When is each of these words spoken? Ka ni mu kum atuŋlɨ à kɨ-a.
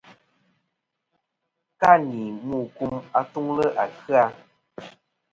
Ka 1.79 1.91
ni 2.07 2.21
mu 2.47 2.57
kum 2.75 2.93
atuŋlɨ 3.19 3.65
à 3.83 3.85
kɨ-a. 3.99 4.25